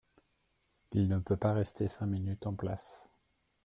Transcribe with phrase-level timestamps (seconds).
[0.93, 3.07] Il ne peut pas rester cinq minutes en place…